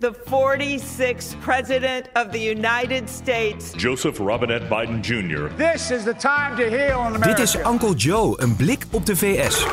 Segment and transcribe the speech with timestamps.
[0.00, 3.72] the 46th President of the United States.
[3.76, 5.48] Joseph Robinette Biden Jr.
[5.56, 7.28] This is the time to heal in America.
[7.28, 9.66] Dit is Uncle Joe, een blik op de VS.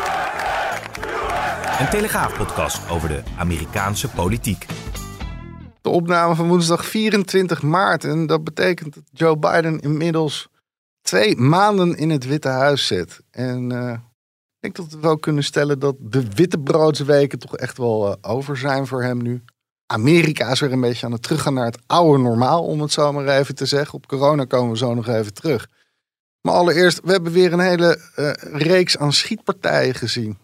[1.80, 4.66] Een Telegraaf-podcast over de Amerikaanse politiek.
[5.82, 8.04] De opname van woensdag 24 maart.
[8.04, 10.48] En dat betekent dat Joe Biden inmiddels
[11.02, 13.20] twee maanden in het Witte Huis zit.
[13.32, 14.00] En uh, ik
[14.60, 18.88] denk dat we wel kunnen stellen dat de wittebroodsweken toch echt wel uh, over zijn
[18.88, 19.44] voor hem nu.
[19.88, 23.12] Amerika is weer een beetje aan het teruggaan naar het oude normaal, om het zo
[23.12, 23.94] maar even te zeggen.
[23.94, 25.68] Op corona komen we zo nog even terug.
[26.42, 28.32] Maar allereerst, we hebben weer een hele uh,
[28.62, 30.38] reeks aan schietpartijen gezien.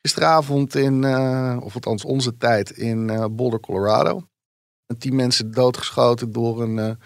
[0.00, 4.26] Gisteravond in, uh, of althans onze tijd, in uh, Boulder, Colorado.
[4.98, 6.98] Tien mensen doodgeschoten door een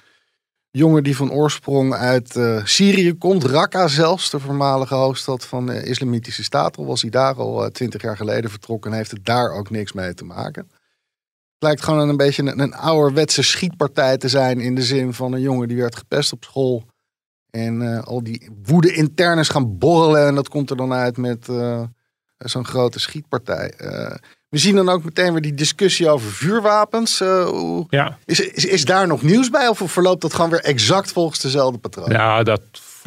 [0.70, 3.44] jongen die van oorsprong uit Syrië komt.
[3.44, 6.76] Raqqa zelfs, de voormalige hoofdstad van de Islamitische Staat.
[6.76, 9.92] Al was hij daar al twintig jaar geleden vertrokken en heeft het daar ook niks
[9.92, 10.70] mee te maken.
[11.58, 14.60] Het lijkt gewoon een beetje een, een ouderwetse schietpartij te zijn.
[14.60, 16.84] In de zin van een jongen die werd gepest op school.
[17.50, 20.26] En uh, al die woede internes gaan borrelen.
[20.26, 21.82] En dat komt er dan uit met uh,
[22.38, 23.72] zo'n grote schietpartij.
[23.80, 24.14] Uh,
[24.48, 27.18] we zien dan ook meteen weer die discussie over vuurwapens.
[27.18, 28.18] Hoe, ja.
[28.24, 29.68] is, is, is daar nog nieuws bij?
[29.68, 32.12] Of verloopt dat gewoon weer exact volgens dezelfde patroon?
[32.12, 32.62] Nou, dat,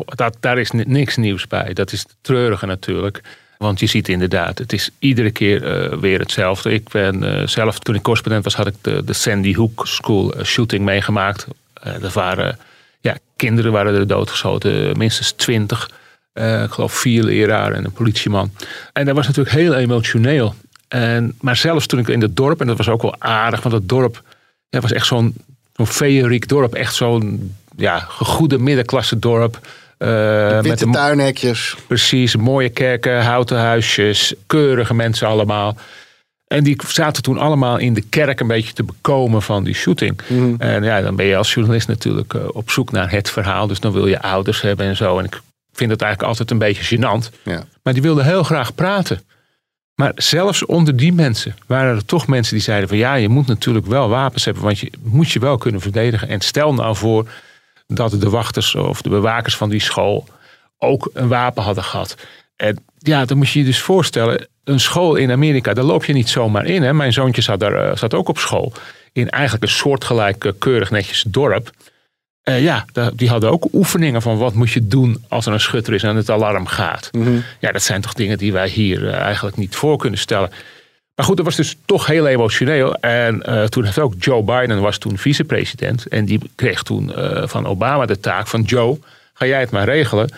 [0.06, 1.74] dat, daar is niks nieuws bij.
[1.74, 3.22] Dat is het treurige natuurlijk.
[3.64, 6.72] Want je ziet inderdaad, het is iedere keer uh, weer hetzelfde.
[6.72, 10.44] Ik ben uh, zelf, toen ik correspondent was, had ik de, Sandy Hook School uh,
[10.44, 11.48] shooting meegemaakt.
[11.82, 12.58] er waren,
[13.02, 15.90] ja, kinderen waren er doodgeschoten, minstens twintig.
[16.34, 18.52] ik geloof vier leraren en een politieman.
[18.94, 20.56] En dat was natuurlijk heel emotioneel.
[20.88, 23.76] En, maar zelfs toen ik in het dorp, en dat was ook wel aardig, want
[23.76, 24.24] het dorp
[24.70, 25.36] was echt zo'n
[25.76, 26.74] zo'n feeriek dorp.
[26.74, 29.60] Echt zo'n ja, goede middenklasse dorp.
[30.00, 31.76] Uh, witte met tuinhekjes.
[31.88, 35.78] Precies, mooie kerken, houten huisjes, keurige mensen allemaal.
[36.48, 40.22] En die zaten toen allemaal in de kerk een beetje te bekomen van die shooting.
[40.28, 40.56] Mm.
[40.58, 43.68] En ja, dan ben je als journalist natuurlijk uh, op zoek naar het verhaal.
[43.68, 45.20] Dus dan wil je ouders hebben en zo.
[45.20, 45.42] En ik
[45.74, 47.42] vind het eigenlijk altijd een beetje gênant.
[47.44, 47.64] Ja.
[47.84, 49.22] Maar die wilden heel graag praten.
[49.96, 52.98] Maar zelfs onder die mensen waren er toch mensen die zeiden van...
[52.98, 56.28] ja, je moet natuurlijk wel wapens hebben, want je moet je wel kunnen verdedigen.
[56.28, 57.30] En stel nou voor
[57.94, 60.28] dat de wachters of de bewakers van die school
[60.78, 62.16] ook een wapen hadden gehad.
[62.56, 66.14] En ja, dan moet je je dus voorstellen, een school in Amerika, daar loop je
[66.14, 66.84] niet zomaar in.
[66.84, 66.94] Hè?
[66.94, 68.74] Mijn zoontje zat, daar, zat ook op school.
[69.14, 71.72] In eigenlijk een soortgelijk keurig netjes dorp.
[72.44, 75.94] Uh, ja, die hadden ook oefeningen van wat moet je doen als er een schutter
[75.94, 77.10] is en het alarm gaat.
[77.12, 77.44] Mm -hmm.
[77.60, 80.52] Ja, dat zijn toch dingen die wij hier uh, eigenlijk niet voor kunnen stellen.
[81.20, 82.94] Maar goed, dat was dus toch heel emotioneel.
[82.96, 86.08] En uh, toen heeft ook Joe Biden was toen vicepresident.
[86.08, 89.00] En die kreeg toen uh, van Obama de taak van Joe,
[89.34, 90.30] ga jij het maar regelen.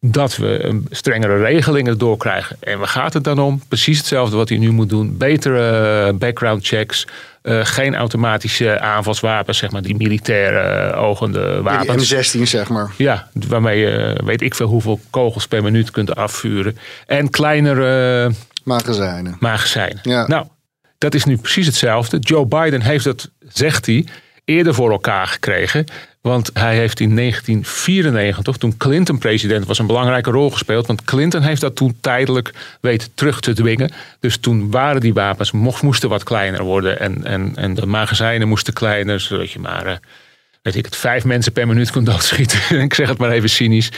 [0.00, 2.56] Dat we een strengere regelingen doorkrijgen.
[2.60, 3.62] En waar gaat het dan om?
[3.68, 5.16] Precies hetzelfde wat hij nu moet doen.
[5.16, 7.06] Betere uh, background checks.
[7.62, 12.08] geen automatische aanvalswapens, zeg maar, die militaire ogende wapens.
[12.08, 12.92] Die M16, zeg maar.
[12.96, 16.78] Ja, waarmee je weet ik veel hoeveel kogels per minuut kunt afvuren.
[17.06, 18.30] En kleinere
[18.64, 19.36] Magazijnen.
[19.40, 19.98] Magazijnen.
[20.02, 20.26] Ja.
[20.26, 20.46] Nou,
[20.98, 22.18] dat is nu precies hetzelfde.
[22.18, 24.06] Joe Biden heeft dat, zegt hij,
[24.44, 25.84] eerder voor elkaar gekregen.
[26.20, 30.86] Want hij heeft in 1994, toen Clinton president was, een belangrijke rol gespeeld.
[30.86, 33.92] Want Clinton heeft dat toen tijdelijk weten terug te dwingen.
[34.20, 37.00] Dus toen waren die wapens, moesten wat kleiner worden.
[37.00, 40.00] En, en, en de magazijnen moesten kleiner, zodat je maar...
[40.62, 42.80] Weet ik het, vijf mensen per minuut kon doodschieten.
[42.80, 43.92] ik zeg het maar even cynisch.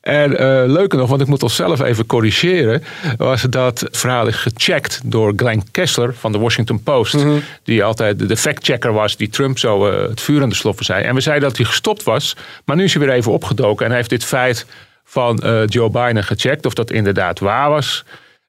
[0.00, 2.84] En uh, leuker nog, want ik moet ons zelf even corrigeren,
[3.16, 7.14] was dat verhaal is gecheckt door Glenn Kessler van de Washington Post.
[7.14, 7.38] Mhm.
[7.62, 11.04] Die altijd de factchecker was die Trump zo uh, het vuur aan de sloffen zei.
[11.04, 13.90] En we zeiden dat hij gestopt was, maar nu is hij weer even opgedoken en
[13.90, 14.66] hij heeft dit feit
[15.04, 18.04] van uh, Joe Biden gecheckt of dat inderdaad waar was.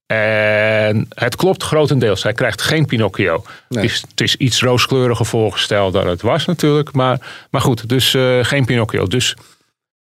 [0.05, 2.23] En het klopt grotendeels.
[2.23, 3.43] Hij krijgt geen Pinocchio.
[3.69, 3.83] Nee.
[3.83, 6.91] Het, is, het, is, iets rooskleuriger voorgesteld dan het was natuurlijk.
[6.93, 9.07] Maar, maar goed, dus uh, geen Pinocchio.
[9.07, 9.35] Dus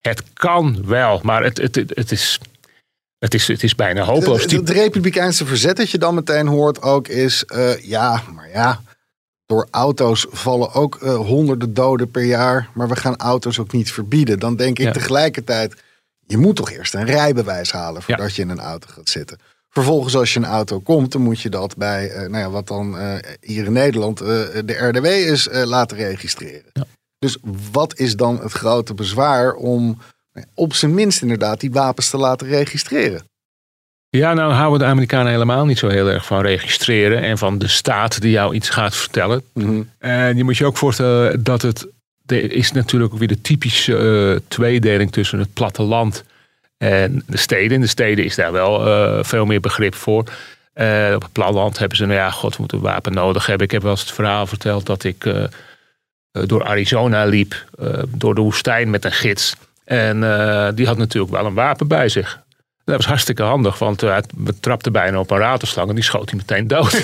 [0.01, 2.39] het kan wel, maar het, het, het, is...
[3.19, 4.41] Het is, het is bijna hopeloos.
[4.41, 7.43] Het, het Republikeinse verzet dat je dan meteen hoort ook is...
[7.47, 8.81] Uh, ja, maar ja,
[9.45, 12.69] door auto's vallen ook uh, honderden doden per jaar.
[12.73, 14.39] Maar we gaan auto's ook niet verbieden.
[14.39, 14.91] Dan denk ik Ja.
[14.91, 15.83] tegelijkertijd...
[16.25, 19.39] je moet toch eerst een rijbewijs halen voordat je in een auto gaat zitten.
[19.69, 22.67] Vervolgens als je een auto komt, dan moet je dat bij, uh, nou ja, wat
[22.67, 24.27] dan uh, hier in Nederland uh,
[24.65, 26.69] de RDW is, laten registreren.
[26.73, 26.85] Ja.
[27.19, 27.37] Dus
[27.71, 29.97] wat is dan het grote bezwaar om
[30.53, 33.21] op zijn minst inderdaad die wapens te laten registreren?
[34.09, 37.67] Ja, nou houden de Amerikanen helemaal niet zo heel erg van registreren en van de
[37.67, 39.43] staat die jou iets gaat vertellen.
[39.53, 39.89] Mm-hmm.
[39.99, 41.87] En je moet je ook voorstellen dat het,
[42.25, 46.23] er is natuurlijk ook weer de typische tweedeling tussen het platteland
[46.77, 47.71] en de steden.
[47.71, 50.23] In de steden is daar wel uh, veel meer begrip voor.
[50.73, 53.65] Eh, op het platteland hebben ze, nou ja, god, we moeten wapen nodig hebben.
[53.65, 55.43] Ik heb wel eens het verhaal verteld dat ik eh,
[56.37, 59.55] eh, door Arizona liep, eh, door de woestijn met een gids.
[59.85, 62.41] En eh, die had natuurlijk wel een wapen bij zich.
[62.87, 66.39] Dat was hartstikke handig, want we trapten bijna op een ratelslang en die schoot hij
[66.39, 67.03] meteen dood.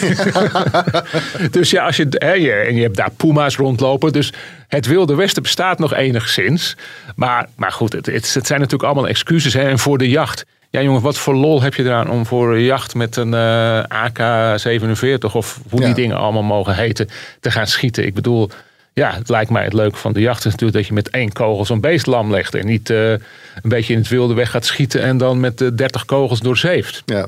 [1.51, 4.13] dus ja, als je, hè, je, en je hebt daar puma's rondlopen.
[4.13, 4.33] Dus
[4.67, 6.75] het Wilde Westen bestaat nog enigszins.
[7.15, 9.53] Maar, maar goed, het, het, het zijn natuurlijk allemaal excuses.
[9.53, 10.45] Hè, en voor de jacht.
[10.69, 13.83] Ja, jongen, wat voor lol heb je eraan om voor een jacht met een eh,
[13.83, 15.95] AK-47 of hoe die Ja.
[15.95, 17.09] dingen allemaal mogen heten
[17.39, 18.05] te gaan schieten?
[18.05, 18.49] Ik bedoel,
[18.93, 21.31] ja, het lijkt mij het leuke van de jacht is natuurlijk dat je met één
[21.31, 23.21] kogel zo'n beest lam legt en niet eh, een
[23.61, 27.03] beetje in het wilde weg gaat schieten en dan met eh, 30 kogels doorzeeft.
[27.05, 27.27] Ja.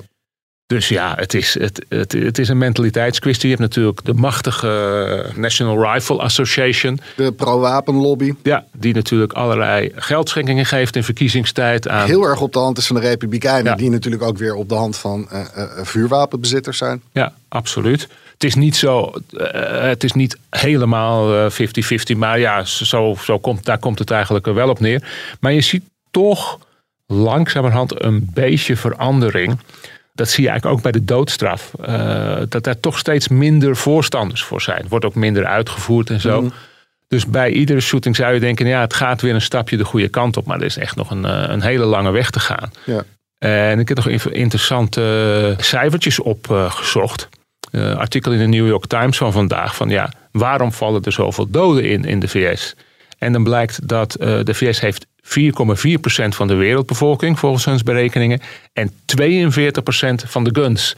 [0.67, 3.49] Dus ja, het is, het, het, het is een mentaliteitskwestie.
[3.49, 6.99] Je hebt natuurlijk de machtige National Rifle Association.
[7.15, 8.33] De pro-wapenlobby.
[8.43, 12.07] Ja, die natuurlijk allerlei geldschenkingen geeft in verkiezingstijd aan.
[12.07, 13.71] Heel erg op de hand is van de Republikeinen.
[13.71, 13.77] Ja.
[13.77, 15.41] Die natuurlijk ook weer op de hand van eh,
[15.81, 17.01] vuurwapenbezitters zijn.
[17.11, 18.07] Ja, absoluut.
[18.35, 23.39] Het is niet zo, eh, het is niet helemaal eh, 50-50, maar ja, zo, zo
[23.39, 25.03] komt, daar komt het eigenlijk wel op neer.
[25.39, 26.59] Maar je ziet toch
[27.07, 29.59] langzamerhand een beetje verandering.
[30.13, 31.71] Dat zie je eigenlijk ook bij de doodstraf.
[31.81, 34.85] eh, dat daar toch steeds minder voorstanders voor zijn.
[34.89, 36.51] Wordt ook minder uitgevoerd en zo.
[37.07, 40.07] Dus bij iedere shooting zou je denken, ja, het gaat weer een stapje de goede
[40.09, 40.45] kant op.
[40.45, 42.71] Maar er is echt nog een, eh, een hele lange weg te gaan.
[42.85, 43.03] Ja.
[43.37, 45.01] En ik heb nog even interessante
[45.57, 47.29] eh, cijfertjes opgezocht.
[47.75, 49.75] Eh artikel in de New York Times van vandaag.
[49.75, 52.75] Van ja, waarom vallen er zoveel doden in in de VS?
[53.17, 55.09] En dan blijkt dat eh, de VS heeft 4,4%
[56.27, 58.41] van de wereldbevolking volgens hun berekeningen.
[58.73, 58.93] En 42%
[60.25, 60.95] van de guns,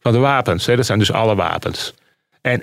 [0.00, 0.66] van de wapens.
[0.66, 1.94] Hè, dat zijn dus alle wapens.
[2.40, 2.62] En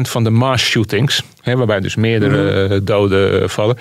[0.00, 3.78] van de mass shootings, hè, waarbij dus meerdere eh, doden vallen,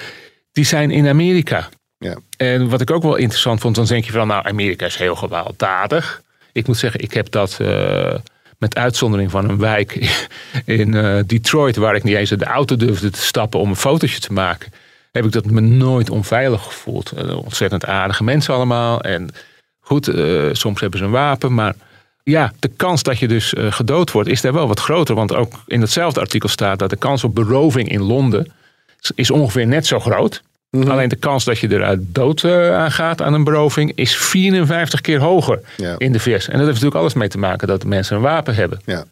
[0.51, 1.69] die zijn in Amerika.
[1.97, 2.17] Ja.
[2.37, 5.15] En wat ik ook wel interessant vond, dan denk je van, nou, Amerika is heel
[5.15, 6.21] gewelddadig.
[6.51, 7.59] Ik moet zeggen, ik heb dat
[8.57, 10.19] met uitzondering van een wijk
[10.65, 14.19] in eh, Detroit, waar ik niet eens de auto durfde te stappen om een fotootje
[14.19, 14.71] te maken,
[15.11, 17.11] heb ik dat me nooit onveilig gevoeld.
[17.11, 19.01] Eh, ontzettend aardige mensen allemaal.
[19.01, 19.29] En
[19.79, 21.75] goed, eh, soms hebben ze een wapen, maar
[22.23, 25.15] ja, de kans dat je dus gedood wordt is daar wel wat groter.
[25.15, 28.51] Want ook in hetzelfde artikel staat dat de kans op beroving in Londen
[29.15, 30.43] is ongeveer net zo groot.
[30.85, 35.01] Alleen de kans dat je eruit dood eh, aan gaat aan een beroving is 54
[35.01, 35.95] keer hoger Ja.
[35.97, 36.25] in de VS.
[36.45, 38.81] En dat heeft natuurlijk alles mee te maken dat de mensen een wapen hebben.
[38.85, 39.05] Ja.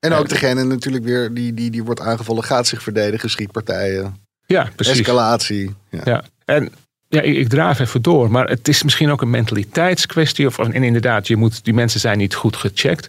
[0.00, 4.16] En ook degene natuurlijk weer die, die, die wordt aangevallen, gaat zich verdedigen, schietpartijen,
[4.46, 4.98] Ja, precies.
[4.98, 5.74] escalatie.
[5.90, 6.00] Ja.
[6.04, 6.22] Ja.
[6.44, 6.70] En
[7.08, 10.46] ja, ik, ik draaf even door, maar het is misschien ook een mentaliteitskwestie.
[10.46, 13.08] Of, en inderdaad, je moet, die mensen zijn niet goed gecheckt.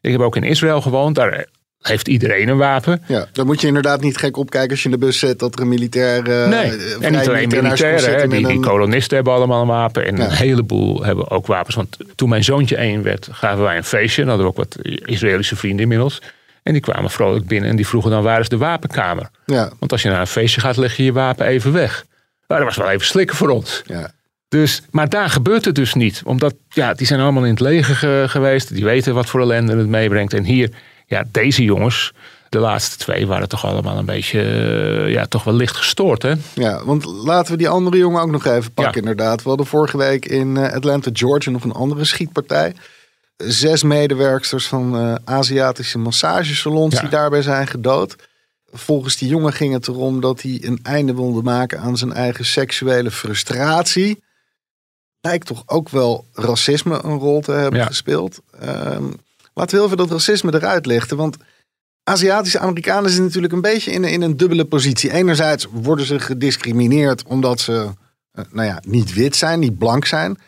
[0.00, 1.46] Ik heb ook in Israël gewoond, daar
[1.82, 3.02] heeft iedereen een wapen.
[3.06, 5.54] Ja, dan moet je inderdaad niet gek opkijken als je in de bus zit dat
[5.54, 6.28] er een militair.
[6.42, 8.20] eh, Nee, en niet alleen militairen.
[8.20, 8.28] hè.
[8.28, 10.06] Die, die een- kolonisten hebben allemaal een wapen.
[10.06, 10.24] En Ja.
[10.24, 11.74] een heleboel hebben ook wapens.
[11.76, 14.22] Want toen mijn zoontje één werd, gaven wij een feestje.
[14.22, 16.22] En hadden we ook wat Israëlische vrienden inmiddels.
[16.62, 19.30] En die kwamen vrolijk binnen en die vroegen dan waar is de wapenkamer?
[19.46, 22.04] Ja, Want als je naar een feestje gaat, leg je je wapen even weg.
[22.46, 23.82] Maar dat was wel even slikken voor ons.
[23.86, 24.10] ja.
[24.48, 26.22] Dus, maar daar gebeurt het dus niet.
[26.24, 28.74] Omdat ja, die zijn allemaal in het leger ge- geweest.
[28.74, 30.34] Die weten wat voor ellende het meebrengt.
[30.34, 30.70] En hier,
[31.10, 32.12] ja, deze jongens,
[32.48, 36.22] de laatste twee, waren toch allemaal een beetje, eh, ja, toch wel licht gestoord.
[36.22, 36.32] Hè?
[36.54, 39.08] ja, want laten we die andere jongen ook nog even pakken, Ja.
[39.08, 39.42] inderdaad.
[39.42, 42.74] We hadden vorige week in eh, Atlanta, Georgia nog een andere schietpartij.
[43.36, 47.00] Zes medewerksters van eh, Aziatische massagesalons Ja.
[47.00, 48.16] die daarbij zijn gedood.
[48.72, 52.44] Volgens die jongen ging het erom dat hij een einde wilde maken aan zijn eigen
[52.44, 54.22] seksuele frustratie.
[55.20, 57.86] Lijkt toch ook wel racisme een rol te hebben Ja.
[57.86, 58.40] gespeeld.
[58.60, 59.04] Ehm,
[59.60, 61.16] laten we heel even dat racisme eruit lichten.
[61.16, 61.36] Want
[62.04, 65.12] Aziatische Amerikanen zitten natuurlijk een beetje in, in een dubbele positie.
[65.12, 67.92] Enerzijds worden ze gediscrimineerd omdat ze
[68.32, 70.38] eh, nou ja, niet wit zijn, niet blank zijn.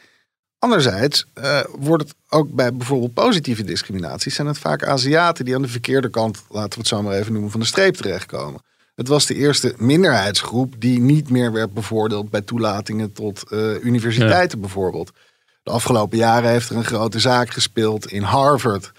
[0.58, 4.34] Anderzijds eh, wordt het ook bij bijvoorbeeld positieve discriminaties...
[4.34, 7.32] zijn het vaak Aziaten die aan de verkeerde kant, laten we het zo maar even
[7.32, 8.60] noemen, van de streep terechtkomen.
[8.94, 14.60] Het was de eerste minderheidsgroep die niet meer werd bevoordeeld bij toelatingen tot eh, universiteiten
[14.60, 15.10] bijvoorbeeld.
[15.62, 18.92] De afgelopen jaren heeft er een grote zaak gespeeld in Harvard.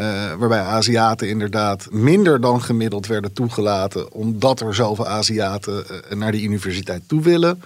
[0.00, 4.12] Eh, waarbij Aziaten inderdaad minder dan gemiddeld werden toegelaten.
[4.12, 7.60] Omdat er zoveel Aziaten eh, naar de universiteit toe willen.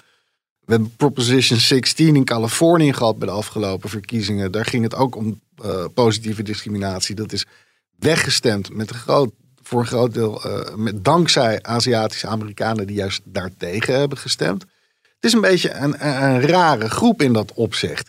[0.64, 4.52] We hebben Proposition 16 in Californië gehad bij de afgelopen verkiezingen.
[4.52, 7.14] Daar ging het ook om eh, positieve discriminatie.
[7.14, 7.46] Dat is
[7.98, 9.30] weggestemd met een groot,
[9.62, 10.42] voor een groot deel
[10.76, 14.62] met, dankzij Aziatische Amerikanen die juist daartegen hebben gestemd.
[15.02, 18.08] Het is een beetje een, een rare groep in dat opzicht.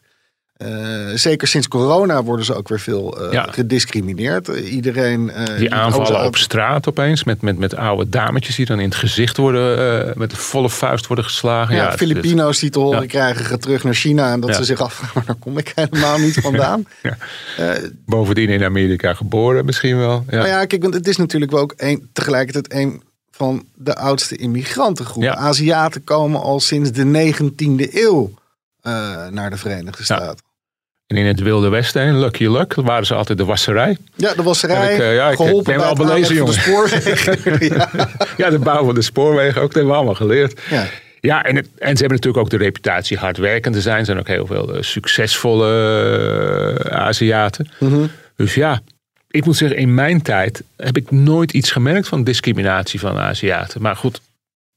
[0.55, 0.67] Eh,
[1.13, 3.47] zeker sinds corona worden ze ook weer veel eh, Ja.
[3.51, 4.47] gediscrimineerd.
[4.47, 5.29] Iedereen.
[5.31, 8.95] eh, Die aanvallen op straat opeens met, met, met oude dametjes die dan in het
[8.95, 11.75] gezicht worden, met de volle vuist worden geslagen.
[11.75, 13.07] Ja, Filipino's die te horen Ja.
[13.07, 14.31] krijgen, terug naar China.
[14.31, 16.85] En dat ze zich afvragen, maar daar kom ik helemaal niet vandaan.
[17.01, 17.17] Ja.
[18.05, 20.23] Bovendien in Amerika geboren misschien wel.
[20.29, 20.35] Ja.
[20.37, 24.35] Nou ja, kijk, want het is natuurlijk wel ook een, tegelijkertijd een van de oudste
[24.35, 25.37] immigrantengroepen.
[25.37, 28.31] Aziaten komen al sinds de 19e eeuw
[28.85, 30.43] eh, naar de Verenigde Staten.
[31.07, 33.97] En in het Wilde Westen, Lucky Luck, waren ze altijd de wasserij.
[34.15, 37.67] Ja, de wasserij, ik, eh, ja, ik- ik geholpen bij wel het belezen, de spoorwegen.
[37.77, 37.89] ja.
[38.37, 40.61] Ja, de bouw van de spoorwegen ook, dat hebben we allemaal geleerd.
[40.69, 40.87] Ja.
[41.21, 43.99] Ja, en, het, en ze hebben natuurlijk ook de reputatie hardwerkend te zijn.
[43.99, 47.69] Er zijn ook heel veel eh, succesvolle Aziaten.
[47.79, 48.05] Mhm.
[48.35, 48.81] Dus ja,
[49.29, 53.81] ik moet zeggen, in mijn tijd heb ik nooit iets gemerkt van discriminatie van Aziaten.
[53.81, 54.21] Maar goed,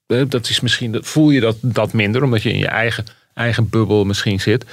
[0.06, 3.04] dat is misschien, dat voel je dat, dat minder, omdat je in je eigen,
[3.38, 4.64] eigen bubbel misschien zit.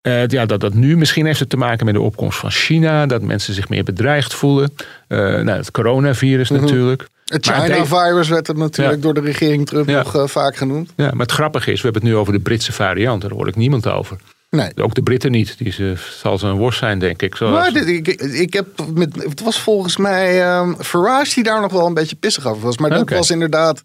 [0.00, 3.06] Eh, ja, dat, dat nu misschien heeft het te maken met de opkomst van China.
[3.06, 4.74] Dat mensen zich meer bedreigd voelen.
[5.08, 6.60] Eh, nou, het coronavirus Mhm.
[6.60, 7.08] natuurlijk.
[7.24, 9.02] Het China-virus werd het natuurlijk Ja.
[9.02, 10.02] door de regering Trump Ja.
[10.02, 10.92] nog eh, vaak genoemd.
[10.96, 13.22] Ja, maar het grappige is, we hebben het nu over de Britse variant.
[13.22, 14.16] Daar hoor ik niemand over.
[14.50, 14.70] Nee.
[14.76, 15.58] Ook de Britten niet.
[15.58, 17.34] Die ze, zal een worst zijn, denk ik.
[17.36, 21.60] Zoals, Maar dit, ik, ik heb met, het was volgens mij ehm Farage die daar
[21.60, 22.78] nog wel een beetje pissig over was.
[22.78, 23.14] Maar dat Oké.
[23.14, 23.82] was inderdaad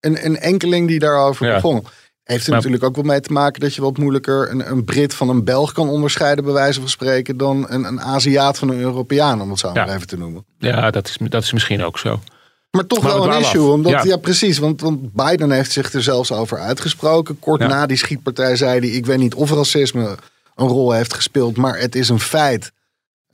[0.00, 1.54] een, een enkeling die daarover Ja.
[1.54, 1.86] begon.
[2.24, 4.84] Heeft er Maar- natuurlijk ook wel mee te maken dat je wat moeilijker een, een
[4.84, 8.68] Brit van een Belg kan onderscheiden, bij wijze van spreken, dan een, een Aziat van
[8.68, 9.84] een Europeaan, om het zo Ja.
[9.84, 10.44] maar even te noemen.
[10.58, 12.20] ja, dat is, dat is misschien ook zo.
[12.70, 13.62] Maar toch Maar wel een issue.
[13.66, 13.68] af.
[13.72, 14.02] Omdat, ja.
[14.04, 14.16] Ja.
[14.16, 14.58] precies.
[14.58, 17.38] Want, want Biden heeft zich er zelfs over uitgesproken.
[17.38, 17.66] Kort Ja.
[17.66, 20.16] na die schietpartij zei hij: Ik weet niet of racisme
[20.54, 21.56] een rol heeft gespeeld.
[21.56, 22.72] Maar het is een feit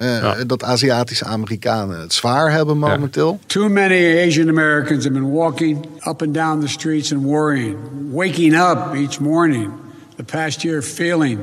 [0.01, 0.45] eh, Ja.
[0.45, 3.39] dat Aziatische Amerikanen het zwaar hebben momenteel.
[3.47, 7.77] Too many Asian Americans have been walking up and down the streets and worrying,
[8.13, 9.71] waking up each morning
[10.17, 11.39] the past year feeling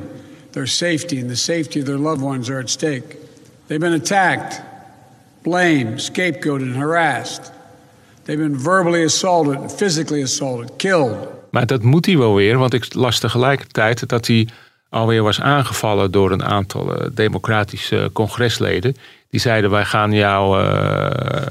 [0.50, 3.16] their safety and the safety of their loved ones are at stake.
[3.66, 4.60] They've been attacked,
[5.42, 7.52] blamed, scapegoated, and harassed.
[8.24, 11.16] They've been verbally assaulted, physically assaulted, killed.
[11.50, 14.48] Maar dat moet hij wel weer, want ik las tegelijkertijd dat hij
[14.88, 18.96] alweer was aangevallen door een aantal eh, democratische congresleden.
[19.30, 21.46] Die zeiden: Wij gaan jouw, eh,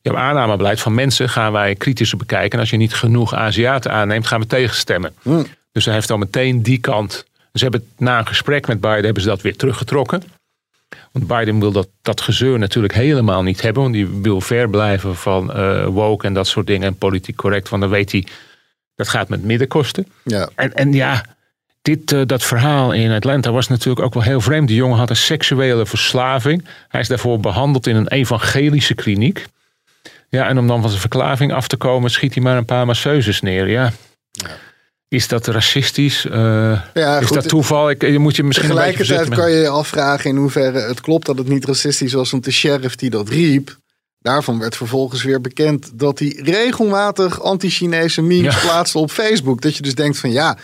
[0.00, 2.52] jouw aannamebeleid van mensen gaan wij kritischer bekijken.
[2.52, 5.14] En als je niet genoeg Aziaten aanneemt, gaan we tegenstemmen.
[5.72, 7.24] Dus hij heeft al meteen die kant.
[7.52, 10.22] Ze hebben na een gesprek met Biden hebben ze dat weer teruggetrokken.
[11.12, 13.82] Want Biden wil dat, dat gezeur natuurlijk helemaal niet hebben.
[13.82, 16.86] Want die wil ver blijven van eh, woke en dat soort dingen.
[16.86, 17.68] En politiek correct.
[17.68, 18.26] Want dan weet hij,
[18.94, 20.06] dat gaat met middenkosten.
[20.24, 20.48] Ja.
[20.54, 21.24] En, en ja,
[21.82, 24.68] dit, eh, dat verhaal in Atlanta was natuurlijk ook wel heel vreemd.
[24.68, 26.64] Die jongen had een seksuele verslaving.
[26.88, 29.46] Hij is daarvoor behandeld in een evangelische kliniek.
[30.28, 32.86] Ja, en om dan van zijn verklaving af te komen, schiet hij maar een paar
[32.86, 33.68] masseuses neer.
[33.68, 33.92] Ja.
[35.08, 36.26] Is dat racistisch?
[36.26, 37.90] Eh, Ja, is goed, dat toeval?
[37.90, 41.38] Ik, je moet je misschien Tegelijkertijd kan je je afvragen in hoeverre het klopt dat
[41.38, 42.30] het niet racistisch was.
[42.30, 43.76] Want de sheriff die dat riep,
[44.18, 48.60] daarvan werd vervolgens weer bekend dat hij regelmatig anti-Chinese memes Ja.
[48.60, 49.60] plaatste op Facebook.
[49.60, 50.58] Dat je dus denkt van ja,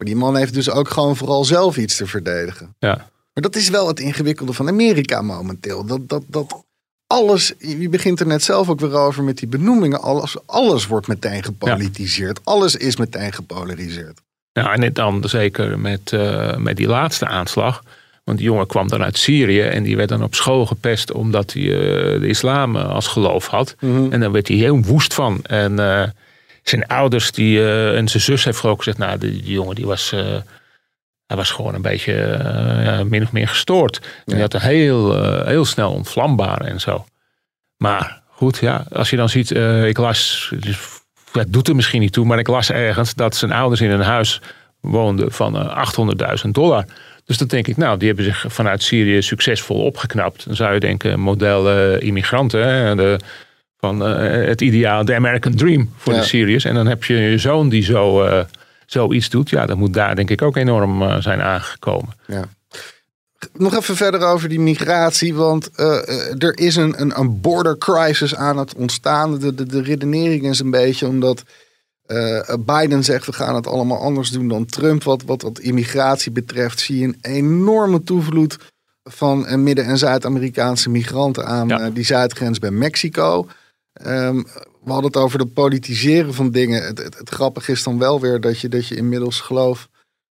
[0.00, 2.74] maar die man heeft dus ook gewoon vooral zelf iets te verdedigen.
[2.78, 2.96] Ja.
[3.32, 5.84] Maar dat is wel het ingewikkelde van Amerika momenteel.
[5.84, 6.64] Dat, dat, dat
[7.06, 10.00] alles, je begint er net zelf ook weer over met die benoemingen.
[10.02, 12.40] Alles, alles wordt meteen gepolitiseerd.
[12.44, 14.20] Alles is meteen gepolariseerd.
[14.52, 17.82] Ja, en dan zeker met, eh, met die laatste aanslag.
[18.24, 21.52] Want die jongen kwam dan uit Syrië en die werd dan op school gepest omdat
[21.52, 23.74] hij eh, de islam eh, als geloof had.
[23.80, 25.42] En daar werd hij heel woest van.
[25.42, 25.78] En
[26.62, 29.86] zijn ouders die, eh, en zijn zus heeft gewoon gezegd, nou die, die jongen die
[29.86, 30.36] was, eh,
[31.26, 33.98] hij was gewoon een beetje eh, ja, min of meer gestoord.
[33.98, 37.04] En die had een heel, heel snel ontvlambaar en zo.
[37.76, 39.50] Maar goed, ja, als je dan ziet,
[39.86, 40.78] ik las, dus,
[41.32, 44.00] het doet er misschien niet toe, maar ik las ergens dat zijn ouders in een
[44.00, 44.40] huis
[44.80, 45.88] woonden van eh,
[46.44, 46.84] 800.000 dollar.
[47.24, 50.46] Dus dan denk ik, nou, die hebben zich vanuit Syrië succesvol opgeknapt.
[50.46, 53.18] Dan zou je denken, model immigranten, de,
[53.80, 56.18] van eh, het ideaal, de American Dream voor Ja.
[56.20, 56.64] de Syriërs.
[56.64, 58.44] En dan heb je je zoon die zo, eh,
[58.86, 59.50] zoiets doet.
[59.50, 62.08] Ja, dat moet daar denk ik ook enorm eh, zijn aangekomen.
[62.26, 62.44] Ja.
[63.52, 65.70] Nog even verder over die migratie, want
[66.38, 69.38] er is een, een, een border crisis aan het ontstaan.
[69.38, 71.42] De, de, de redenering is een beetje omdat
[72.58, 75.02] Biden zegt we gaan het allemaal anders doen dan Trump.
[75.02, 78.56] Wat, wat, wat immigratie betreft zie je een enorme toevloed
[79.04, 81.90] van Midden- en Zuid-Amerikaanse migranten aan Ja.
[81.90, 83.46] die zuidgrens bij Mexico.
[83.92, 84.36] Ehm,
[84.84, 86.82] we hadden het over het politiseren van dingen.
[86.82, 89.88] Het, het, het grappige is dan wel weer dat je, dat je inmiddels geloof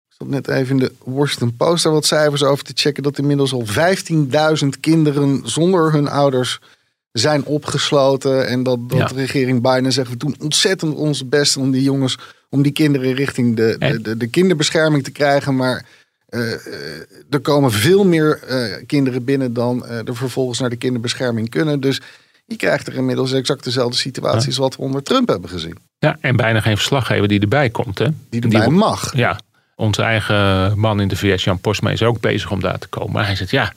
[0.09, 3.03] ik zat net even in de Washington Post daar wat cijfers over te checken.
[3.03, 3.65] Dat inmiddels al
[4.63, 6.61] 15.000 kinderen zonder hun ouders
[7.13, 8.47] zijn opgesloten.
[8.47, 9.07] En dat, dat Ja.
[9.07, 12.19] de regering Biden zegt, we doen ontzettend ons best om die jongens,
[12.51, 15.57] om die kinderen richting de, de, de, de kinderbescherming te krijgen.
[15.57, 15.87] Maar
[16.27, 21.51] eh, eh, er komen veel meer eh, kinderen binnen dan er vervolgens naar de kinderbescherming
[21.51, 21.81] kunnen.
[21.81, 22.01] Dus
[22.47, 25.79] je krijgt er inmiddels exact dezelfde situatie als wat we onder Trump hebben gezien.
[25.99, 27.99] Ja, en bijna geen verslaggever die erbij komt.
[27.99, 28.07] Hè?
[28.31, 29.17] Die erbij mag.
[29.17, 29.39] Ja,
[29.75, 33.13] onze eigen man in de VS, Jan Postma, is ook bezig om daar te komen.
[33.13, 33.73] Maar hij zegt, ja,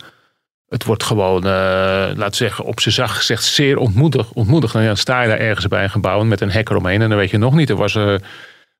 [0.67, 4.31] het wordt gewoon, uh, laten we zeggen, op zijn zacht gezegd zeer ontmoedig.
[4.31, 4.75] ontmoedig.
[4.75, 7.01] En dan sta je daar ergens bij een gebouw met een hek eromheen.
[7.01, 7.95] En dan weet je nog niet, er was...
[7.95, 8.15] Uh,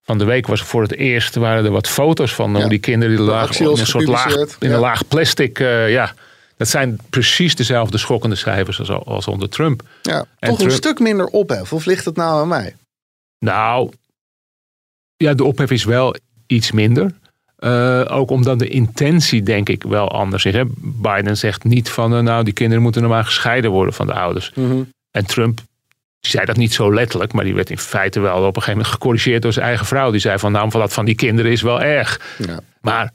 [0.04, 2.60] van de week was voor het eerst waren er wat foto's van ja.
[2.60, 4.74] hoe die kinderen die lagen in een soort laag, in ja.
[4.74, 5.60] een laag plastic.
[5.60, 6.14] Uh, ja,
[6.60, 9.84] dat zijn precies dezelfde schokkende cijfers als, als onder Trump.
[10.02, 11.74] Ja, en toch Trump, een stuk minder ophef.
[11.74, 12.76] Of ligt het nou aan mij?
[13.40, 13.92] Nou,
[15.16, 16.16] ja, de ophef is wel
[16.48, 17.14] iets minder.
[17.60, 20.54] Uh, ook omdat de intentie denk ik wel anders is.
[20.54, 20.64] Hè?
[20.78, 24.52] Biden zegt niet van uh, nou die kinderen moeten normaal gescheiden worden van de ouders.
[24.52, 24.62] Mhm.
[24.62, 24.94] Mm -hmm.
[25.12, 25.62] En Trump
[26.20, 28.72] die zei dat niet zo letterlijk, maar die werd in feite wel op een gegeven
[28.72, 30.12] moment gecorrigeerd door zijn eigen vrouw.
[30.12, 32.22] Die zei van nou dat van die kinderen is wel erg.
[32.38, 32.60] Ja.
[32.82, 33.12] Maar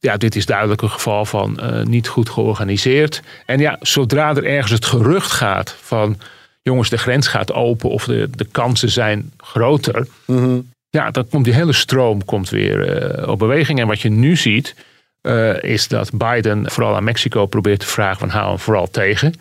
[0.00, 3.22] ja, dit is duidelijk een geval van uh, niet goed georganiseerd.
[3.46, 6.18] En ja, zodra er ergens het gerucht gaat van
[6.62, 10.06] jongens de grens gaat open of de, de kansen zijn groter.
[10.26, 10.68] Mm -hmm.
[10.90, 13.80] Ja, dan komt die hele stroom komt weer uh, op beweging.
[13.80, 14.74] En wat je nu ziet,
[15.22, 19.34] uh, is dat Biden vooral aan Mexico probeert te vragen van hou hem vooral tegen.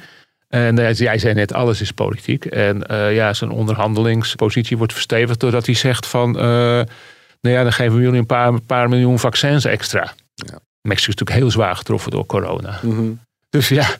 [0.48, 2.46] En uh, jij zei net, alles is politiek.
[2.46, 6.32] En ja, zijn onderhandelingspositie wordt verstevigd doordat hij zegt van,
[7.42, 10.14] nou ja, dan geven we jullie een paar, een paar miljoen vaccins extra.
[10.46, 10.60] Ja.
[10.82, 12.80] Mexico is natuurlijk heel zwaar getroffen door corona.
[12.82, 13.20] Mm -hmm.
[13.50, 13.96] Dus ja,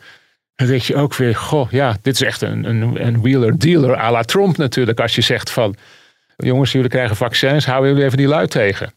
[0.56, 4.12] dan denk je ook weer, goh, ja, dit is echt een, een, een wheeler-dealer à
[4.12, 5.00] la Trump natuurlijk.
[5.00, 5.76] Als je zegt van,
[6.36, 8.94] jongens, jullie krijgen vaccins, houden jullie even die luid tegen.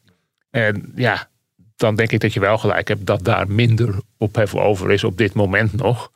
[0.51, 1.29] En ja,
[1.77, 5.17] dan denk ik dat je wel gelijk hebt dat daar minder ophef over is op
[5.17, 6.11] dit moment nog.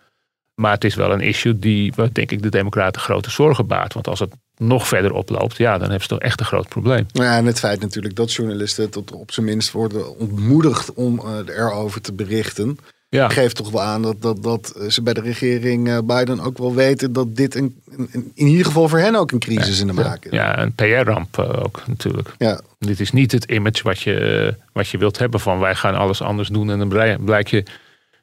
[0.54, 3.92] Maar het is wel een issue die, denk ik, de Democraten grote zorgen baart.
[3.92, 7.06] Want als het nog verder oploopt, ja, dan hebben ze toch echt een groot probleem.
[7.12, 11.56] Ja, en het feit natuurlijk dat journalisten tot op zijn minst worden ontmoedigd om uh,
[11.56, 12.78] erover te berichten.
[13.08, 13.28] Ja.
[13.28, 16.74] Geeft toch wel aan dat, dat, dat ze bij de regering uh, Biden ook wel
[16.74, 19.86] weten dat dit een, een, in ieder geval voor hen ook een crisis ja, in
[19.86, 20.30] de maak is.
[20.30, 22.34] Ja, een PR-ramp ook natuurlijk.
[22.38, 22.60] Ja.
[22.78, 26.22] Dit is niet het image wat je, wat je wilt hebben van wij gaan alles
[26.22, 27.64] anders doen en dan blijk je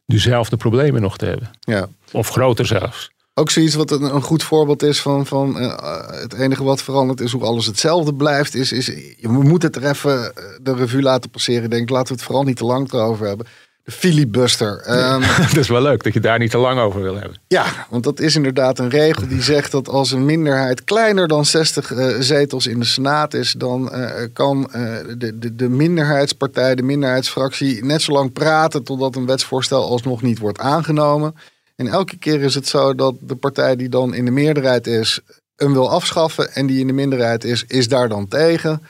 [0.06, 1.52] dezelfde problemen nog te hebben.
[1.60, 1.88] Ja.
[2.12, 3.12] Of groter zelfs.
[3.36, 5.78] Ook zoiets wat een, een goed voorbeeld is van, van uh,
[6.10, 8.56] het enige wat verandert is hoe alles hetzelfde blijft.
[8.56, 8.86] Is, is,
[9.18, 11.70] je moet het er even de revue laten passeren.
[11.70, 13.48] Denk, laten we het vooral niet te lang erover hebben.
[13.84, 14.84] De filibuster.
[15.14, 15.22] Um,
[15.54, 17.38] dat is wel leuk dat je daar niet te lang over wil hebben.
[17.48, 21.46] Ja, want dat is inderdaad een regel die zegt dat als een minderheid kleiner dan
[21.46, 26.76] 60 uh, zetels in de Senaat is, dan uh, kan uh, de, de, de minderheidspartij,
[26.76, 31.36] de minderheidsfractie, net zo lang praten totdat een wetsvoorstel alsnog niet wordt aangenomen.
[31.76, 35.20] En elke keer is het zo dat de partij die dan in de meerderheid is,
[35.56, 38.82] hem wil afschaffen en die in de minderheid is, is daar dan tegen.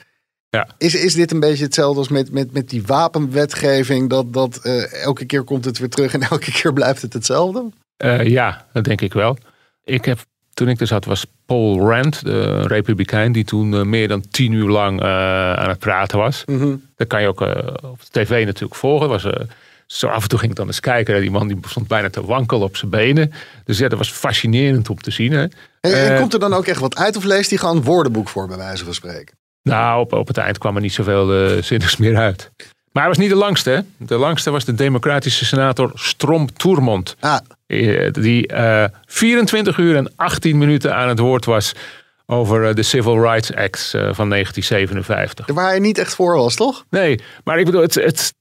[0.50, 0.68] Ja.
[0.78, 4.10] Is, is dit een beetje hetzelfde als met, met, met die wapenwetgeving?
[4.10, 7.70] Dat, dat uh, elke keer komt het weer terug en elke keer blijft het hetzelfde?
[8.04, 9.36] Uh, ja, dat denk ik wel.
[9.84, 10.18] Ik heb,
[10.54, 14.52] toen ik er zat, was Paul Rand, de republikein, die toen uh, meer dan tien
[14.52, 16.42] uur lang aan het praten was.
[16.46, 16.82] Mm -hmm.
[16.96, 17.40] Dat kan je ook
[17.82, 19.08] op de tv natuurlijk volgen.
[19.08, 19.26] Was,
[19.86, 21.20] zo af en toe ging ik dan eens kijken.
[21.20, 23.32] Die man die stond bijna te wankelen op zijn benen.
[23.64, 25.32] Dus ja, dat was fascinerend om te zien.
[25.32, 25.46] Hè.
[25.80, 28.46] En, en komt er dan ook echt wat uit of leest hij gewoon woordenboek voor,
[28.46, 29.36] bij wijze van spreken?
[29.62, 32.50] Nou, op, op het eind kwam er niet zoveel uh, zinnigs meer uit.
[32.92, 33.70] Maar hij was niet de langste.
[33.70, 33.80] Hè?
[33.96, 37.16] De langste was de democratische senator Strom Toermond.
[37.20, 37.38] Ah.
[38.12, 41.74] Die uh, 24 uur en 18 minuten aan het woord was
[42.26, 45.46] over uh, de Civil Rights Act uh, van 1957.
[45.46, 46.84] Waar hij niet echt voor was, toch?
[46.90, 48.34] Nee, maar ik bedoel, het, het,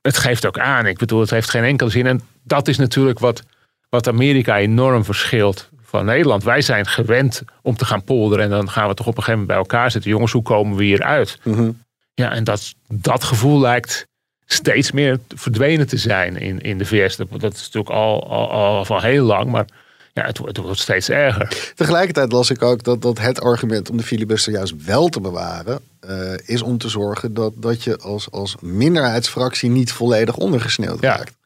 [0.00, 0.86] het geeft ook aan.
[0.86, 2.06] Ik bedoel, het heeft geen enkele zin.
[2.06, 3.42] En dat is natuurlijk wat,
[3.88, 6.44] wat Amerika enorm verschilt van Nederland.
[6.44, 9.40] Wij zijn gewend om te gaan polderen en dan gaan we toch op een gegeven
[9.40, 10.10] moment bij elkaar zitten.
[10.10, 11.38] Jongens, hoe komen we hier uit?
[11.42, 11.82] Mm -hmm.
[12.14, 14.06] Ja, en dat, dat gevoel lijkt
[14.46, 17.16] steeds meer verdwenen te zijn in, in de VS.
[17.16, 19.66] Dat, dat is natuurlijk al, al, al van heel lang, maar
[20.12, 21.72] ja, het, het wordt steeds erger.
[21.74, 25.80] Tegelijkertijd las ik ook dat, dat het argument om de filibuster juist wel te bewaren...
[26.08, 31.16] Uh, is om te zorgen dat, dat je als, als minderheidsfractie niet volledig ondergesneeuwd ja.
[31.16, 31.36] raakt.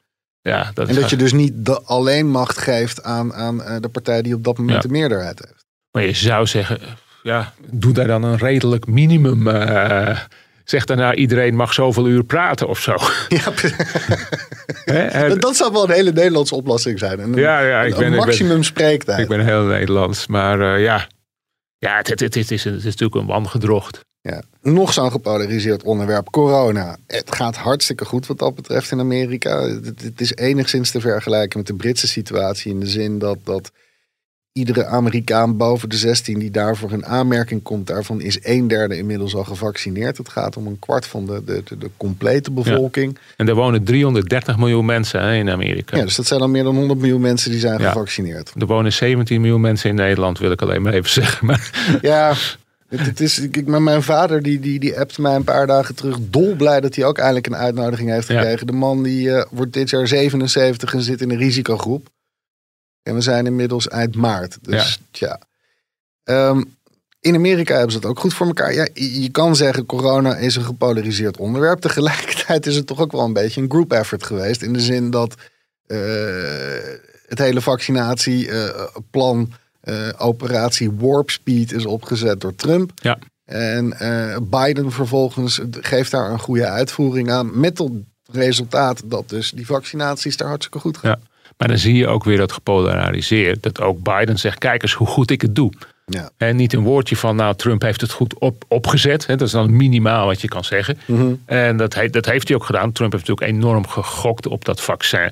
[0.41, 3.89] Ja, dat en dat je dus niet de alleen macht geeft aan, aan uh, de
[3.89, 4.83] partij die op dat moment Ja.
[4.83, 5.65] de meerderheid heeft.
[5.91, 6.81] Maar je zou zeggen,
[7.23, 9.49] ja, doe daar dan een redelijk minimum.
[9.49, 10.19] eh,
[10.65, 12.97] zeg daarna, iedereen mag zoveel uur praten of zo.
[13.29, 13.53] Ja?
[14.85, 17.19] En- dat zou wel een hele Nederlandse oplossing zijn.
[17.21, 19.19] Een, Ja, ja, ik een ben- ik ben- maximum spreektijd.
[19.19, 21.07] Ik ben heel Nederlands, maar eh, ja.
[21.79, 24.01] Ja, het, het, het, het is, het is natuurlijk een wangedrocht.
[24.21, 24.43] Ja.
[24.63, 26.97] Nog zo'n gepolariseerd onderwerp, corona.
[27.07, 29.61] Het gaat hartstikke goed wat dat betreft in Amerika.
[29.63, 33.71] Het, het is enigszins te vergelijken met de Britse situatie in de zin dat, dat
[34.59, 39.35] iedere Amerikaan boven de 16 die daarvoor een aanmerking komt, daarvan is een derde inmiddels
[39.35, 40.17] al gevaccineerd.
[40.19, 43.19] Het gaat om een kwart van de, de, de, de complete bevolking.
[43.37, 45.97] En er wonen 330 miljoen mensen hè, in Amerika.
[45.97, 46.03] Ja.
[46.05, 47.87] dus dat zijn al meer dan 100 miljoen mensen die zijn Ja.
[47.89, 48.53] gevaccineerd.
[48.59, 51.47] Er wonen 17 miljoen mensen in Nederland, wil ik alleen maar even zeggen.
[51.47, 52.35] Maar Ja,
[52.89, 56.81] het, is, ik, mijn vader die, die, die appte mij een paar dagen terug dolblij
[56.81, 58.39] dat hij ook eindelijk een uitnodiging heeft Ja.
[58.39, 58.67] gekregen.
[58.67, 62.09] De man die eh, wordt dit jaar 77 en zit in een risicogroep.
[63.05, 64.59] En we zijn inmiddels eind maart.
[64.61, 65.41] Dus tja.
[66.25, 66.63] Ehm,
[67.21, 68.75] in Amerika hebben ze het ook goed voor elkaar.
[68.75, 71.81] Ja, je kan zeggen, corona is een gepolariseerd onderwerp.
[71.81, 74.63] Tegelijkertijd is het toch ook wel een beetje een group effort geweest.
[74.63, 75.35] In de zin dat
[75.87, 75.99] eh,
[77.27, 82.93] het hele vaccinatieplan, eh, operatie Warp Speed, is opgezet door Trump.
[82.95, 87.61] ja, En eh, Biden vervolgens geeft daar een goede uitvoering aan.
[87.61, 87.93] Met tot
[88.33, 91.11] resultaat dat dus die vaccinaties daar hartstikke goed gaan.
[91.11, 91.33] ja.
[91.57, 93.63] Maar dan zie je ook weer dat gepolariseerd.
[93.63, 95.73] Dat ook Biden zegt, kijk eens hoe goed ik het doe.
[96.07, 96.31] Ja.
[96.37, 99.27] En niet een woordje van, nou, Trump heeft het goed op, opgezet.
[99.27, 100.99] Hè, dat is dan minimaal wat je kan zeggen.
[101.47, 102.93] En dat, he- dat heeft hij ook gedaan.
[102.93, 105.31] Trump heeft natuurlijk enorm gegokt op dat vaccin.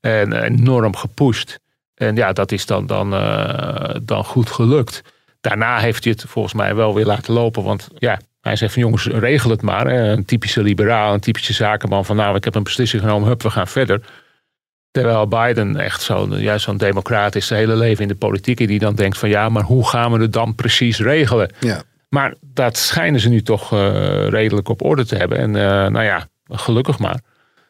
[0.00, 1.58] En enorm gepusht.
[1.94, 5.02] En ja, dat is dan, dan, eh, dan goed gelukt.
[5.40, 7.62] Daarna heeft hij het volgens mij wel weer laten lopen.
[7.62, 9.86] Want ja, hij zegt van jongens, regel het maar.
[9.86, 10.10] Hè.
[10.12, 12.04] Een typische liberaal, een typische zakenman.
[12.04, 14.00] Van nou, ik heb een beslissing genomen, hup, we gaan verder.
[14.98, 18.60] Terwijl Biden echt zo'n juist zo'n democraat is, zijn hele leven in de politiek.
[18.60, 21.50] En die dan denkt van ja, maar hoe gaan we het dan precies regelen?
[21.60, 21.82] Ja.
[22.08, 25.38] Maar dat schijnen ze nu toch eh, redelijk op orde te hebben.
[25.38, 27.20] En eh, nou ja, gelukkig maar.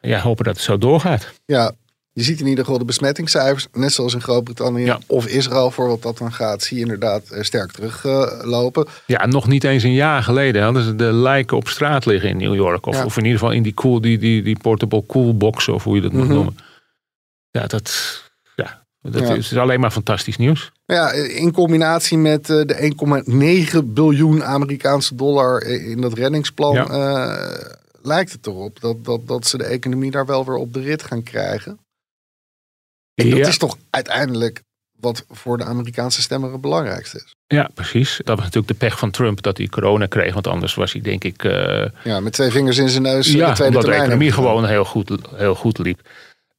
[0.01, 1.33] Ja, hopen dat het zo doorgaat.
[1.45, 1.71] ja,
[2.13, 4.99] je ziet in ieder geval de besmettingscijfers, net zoals in Groot-Brittannië Ja.
[5.07, 8.87] of Israël, voor wat dat dan gaat, zie je inderdaad eh, sterk teruglopen.
[9.05, 12.37] Ja, nog niet eens een jaar geleden hadden ze de lijken op straat liggen in
[12.37, 12.85] New York.
[12.85, 13.05] Of, Ja.
[13.05, 16.01] of in ieder geval in die, cool, die, die, die portable coolbox, of hoe je
[16.01, 16.33] dat moet Mhm.
[16.33, 16.57] noemen.
[17.51, 17.93] Ja, dat,
[18.55, 19.33] ja, dat Ja.
[19.33, 20.71] is alleen maar fantastisch nieuws.
[20.85, 22.93] Ja, in combinatie met eh, de
[23.81, 26.85] 1,9 biljoen Amerikaanse dollar in dat reddingsplan Ja.
[26.87, 27.65] eh,
[28.01, 31.03] lijkt het erop dat, dat, dat ze de economie daar wel weer op de rit
[31.03, 31.79] gaan krijgen.
[33.15, 33.47] En dat Ja.
[33.47, 34.61] is toch uiteindelijk
[34.99, 37.35] wat voor de Amerikaanse stemmer het belangrijkste is.
[37.47, 38.15] Ja, precies.
[38.23, 40.33] Dat was natuurlijk de pech van Trump dat hij corona kreeg.
[40.33, 41.43] Want anders was hij denk ik...
[41.43, 44.85] eh, Ja, met twee vingers in zijn neus ja, de omdat de economie gewoon heel
[44.85, 46.01] goed, heel goed liep.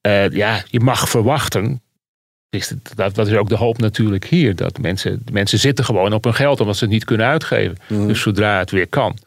[0.00, 1.82] Eh, ja, je mag verwachten...
[2.50, 4.56] is Dat, dat is ook de hoop natuurlijk hier.
[4.56, 7.76] Dat mensen, mensen zitten gewoon op hun geld omdat ze het niet kunnen uitgeven.
[7.88, 8.06] Mhm.
[8.06, 9.18] Dus zodra het weer kan,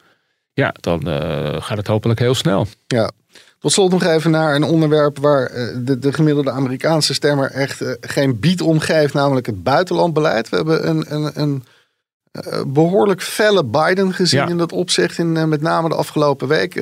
[0.52, 2.66] ja, dan eh, gaat het hopelijk heel snel.
[2.86, 3.10] Ja.
[3.58, 7.82] Tot slot nog even naar een onderwerp waar eh, de, de gemiddelde Amerikaanse stemmer echt
[8.00, 10.48] geen bied om geeft, namelijk het buitenlandbeleid.
[10.48, 11.64] We hebben een, een, een
[12.30, 14.48] eh, behoorlijk felle Biden gezien Ja.
[14.48, 16.74] in dat opzicht, in, met name de afgelopen week.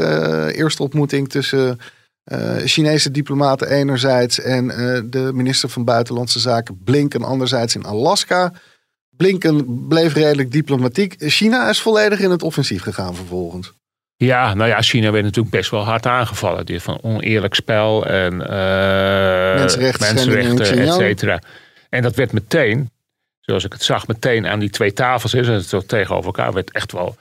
[0.55, 1.79] Eerste ontmoeting tussen
[2.25, 8.53] eh, Chinese diplomaten enerzijds en eh, de minister van Buitenlandse Zaken Blinken anderzijds in Alaska.
[9.11, 11.15] Blinken bleef redelijk diplomatiek.
[11.19, 13.73] China is volledig in het offensief gegaan vervolgens.
[14.17, 16.67] Ja, nou ja, China werd natuurlijk best wel hard aangevallen.
[16.67, 21.41] Dit van oneerlijk spel en eh Mensenrechten mensenrechten, et cetera.
[21.89, 22.91] En dat werd meteen,
[23.41, 26.93] zoals ik het zag, meteen aan die twee tafels, hè, zo tegenover elkaar, werd echt
[26.93, 27.17] wel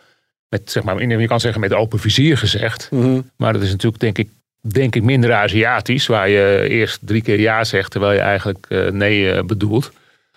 [0.49, 2.89] met, zeg maar, je kan zeggen met open vizier gezegd.
[3.37, 4.29] Maar dat is natuurlijk, denk ik,
[4.61, 8.87] denk ik, minder Aziatisch, waar je eerst drie keer ja zegt, terwijl je eigenlijk eh,
[8.87, 9.91] nee eh, bedoelt.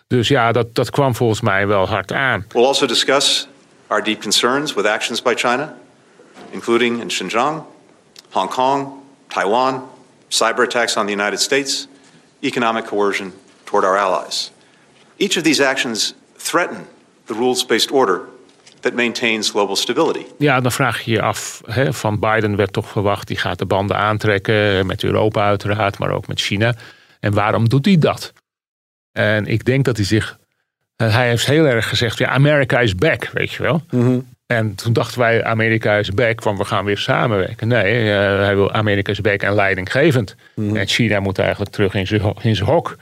[0.06, 2.44] Dus ja, dat, dat kwam volgens mij wel hard aan.
[2.48, 3.48] We'll also discuss
[3.86, 5.76] our deep concerns with actions by China,
[6.50, 7.62] including in Xinjiang,
[8.30, 8.92] Hong Kong,
[9.28, 9.82] Taiwan,
[10.28, 11.88] cyber attacks on the United States,
[12.40, 13.32] economic coercion
[13.64, 14.50] toward our allies.
[15.16, 16.86] Each of these actions threaten
[17.26, 18.28] the rules based order
[18.84, 20.24] that maintains global stability.
[20.38, 23.66] Ja, dan vraag je je af, hè, van Biden werd toch verwacht, die gaat de
[23.66, 26.74] banden aantrekken met Europa uiteraard, maar ook met China.
[27.20, 28.32] En waarom doet hij dat?
[29.12, 30.38] En ik denk dat hij zich,
[30.96, 33.82] eh, hij heeft heel erg gezegd, ja, America is back, weet je wel.
[34.46, 37.68] En toen dachten wij, Amerika is back, van we gaan weer samenwerken.
[37.68, 40.36] Nee, eh, hij wil Amerika is back en leidinggevend.
[40.56, 42.06] En China moet eigenlijk terug in
[42.56, 42.96] zijn hok.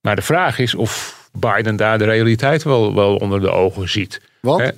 [0.00, 4.20] Maar de vraag is of Biden daar de realiteit wel, wel onder de ogen ziet.
[4.40, 4.60] Want?
[4.60, 4.68] Hè?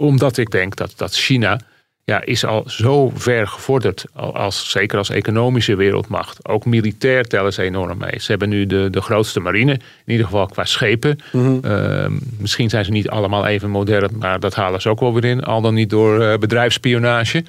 [0.00, 1.60] Omdat ik denk dat, dat China
[2.04, 6.48] ja, is al zo ver gevorderd, al als, zeker als economische wereldmacht.
[6.48, 8.20] Ook militair tellen ze enorm mee.
[8.20, 11.18] Ze hebben nu de, de grootste marine, in ieder geval qua schepen.
[11.62, 15.24] Ehm, misschien zijn ze niet allemaal even modern, maar dat halen ze ook wel weer
[15.24, 15.44] in.
[15.44, 17.44] Al dan niet door eh, bedrijfsspionage.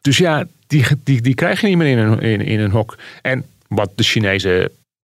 [0.00, 2.96] Dus ja, die, die, die krijg je niet meer in een, in, in een hok.
[3.22, 4.70] En wat de Chinezen,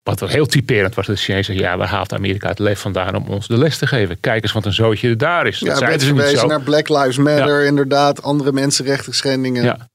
[0.04, 3.28] wat wel heel typerend was, de Chinezen, ja, waar haalt Amerika het lef vandaan om
[3.28, 4.20] ons de les te geven?
[4.20, 5.58] Kijk eens wat een zootje er daar is.
[5.58, 9.64] Ja, dat werd niet verwezen naar Black Lives Matter, inderdaad, andere mensenrechten schendingen.
[9.64, 9.88] Ja.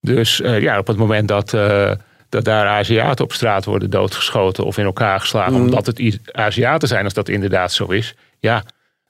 [0.00, 1.92] Dus eh, ja, op het moment dat, eh,
[2.28, 5.62] dat daar Aziaten op straat worden doodgeschoten of in elkaar geslagen, Mhm.
[5.62, 8.62] omdat het Aziaten zijn, als dat inderdaad zo is, ja,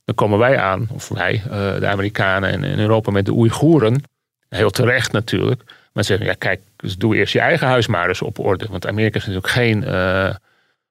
[0.04, 4.02] dan komen wij aan, of wij, eh, de Amerikanen en in Europa met de Oeigoeren,
[4.48, 5.62] heel terecht natuurlijk,
[5.92, 8.66] maar ze zeggen, ja kijk, dus doe eerst je eigen huis maar eens op orde,
[8.70, 10.34] want Amerika is natuurlijk geen eh,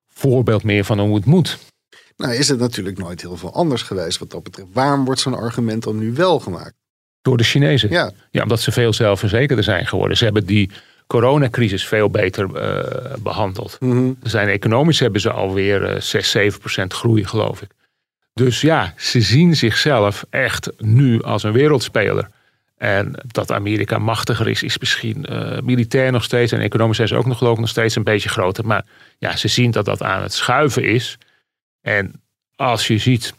[0.08, 1.58] voorbeeld meer van hoe het moet.
[2.18, 4.68] Nou is het natuurlijk nooit heel veel anders geweest wat dat betreft.
[4.74, 6.74] Waarom wordt zo'n argument dan nu wel gemaakt?
[7.22, 7.90] Door de Chinezen.
[7.90, 10.18] Ja, Ja, omdat ze veel zelfverzekerder zijn geworden.
[10.18, 10.72] Ze hebben die
[11.08, 13.78] coronacrisis veel beter eh, behandeld.
[13.80, 14.12] Mhm.
[14.24, 17.70] Zijn economisch hebben ze alweer eh 6, 7 procent groei, geloof ik.
[18.34, 22.30] Dus ja, ze zien zichzelf echt nu als een wereldspeler.
[22.80, 26.52] En dat Amerika machtiger is, is misschien eh, militair nog steeds.
[26.52, 28.66] En economisch zijn ze ook nog geloof ik nog steeds een beetje groter.
[28.66, 28.86] Maar
[29.18, 31.18] ja, ze zien dat dat aan het schuiven is.
[31.82, 32.22] En
[32.56, 33.34] als je ziet